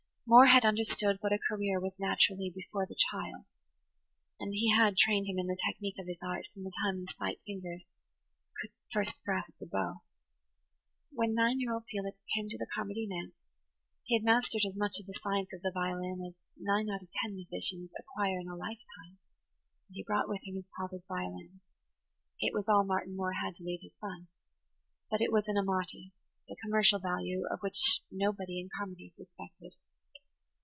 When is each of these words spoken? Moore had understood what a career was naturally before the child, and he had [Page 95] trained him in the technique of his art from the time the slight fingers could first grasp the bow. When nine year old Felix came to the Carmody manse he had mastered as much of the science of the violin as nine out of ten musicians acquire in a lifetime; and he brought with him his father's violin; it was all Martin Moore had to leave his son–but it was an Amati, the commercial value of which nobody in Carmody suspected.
Moore 0.31 0.45
had 0.47 0.63
understood 0.63 1.17
what 1.19 1.33
a 1.33 1.37
career 1.49 1.77
was 1.77 1.99
naturally 1.99 2.49
before 2.55 2.85
the 2.87 2.95
child, 3.11 3.43
and 4.39 4.53
he 4.53 4.71
had 4.71 4.95
[Page 4.95 5.03
95] 5.03 5.03
trained 5.03 5.27
him 5.27 5.37
in 5.39 5.47
the 5.47 5.57
technique 5.59 5.99
of 5.99 6.07
his 6.07 6.19
art 6.23 6.47
from 6.53 6.63
the 6.63 6.71
time 6.81 7.01
the 7.03 7.11
slight 7.13 7.41
fingers 7.45 7.85
could 8.55 8.71
first 8.93 9.21
grasp 9.25 9.57
the 9.59 9.65
bow. 9.65 10.03
When 11.11 11.33
nine 11.33 11.59
year 11.59 11.73
old 11.73 11.83
Felix 11.91 12.23
came 12.33 12.47
to 12.47 12.57
the 12.57 12.67
Carmody 12.73 13.05
manse 13.05 13.33
he 14.05 14.15
had 14.15 14.23
mastered 14.23 14.61
as 14.65 14.73
much 14.77 15.01
of 15.01 15.05
the 15.07 15.19
science 15.21 15.49
of 15.53 15.63
the 15.63 15.71
violin 15.73 16.23
as 16.25 16.37
nine 16.57 16.89
out 16.89 17.01
of 17.03 17.11
ten 17.11 17.35
musicians 17.35 17.91
acquire 17.99 18.39
in 18.39 18.47
a 18.47 18.55
lifetime; 18.55 19.19
and 19.89 19.91
he 19.95 20.01
brought 20.05 20.29
with 20.29 20.39
him 20.45 20.55
his 20.55 20.67
father's 20.79 21.05
violin; 21.07 21.59
it 22.39 22.53
was 22.53 22.69
all 22.69 22.85
Martin 22.85 23.17
Moore 23.17 23.33
had 23.33 23.53
to 23.55 23.65
leave 23.65 23.81
his 23.83 23.97
son–but 23.99 25.19
it 25.19 25.33
was 25.33 25.43
an 25.49 25.57
Amati, 25.57 26.13
the 26.47 26.55
commercial 26.63 26.99
value 26.99 27.43
of 27.51 27.59
which 27.59 27.99
nobody 28.09 28.61
in 28.61 28.69
Carmody 28.73 29.11
suspected. 29.17 29.75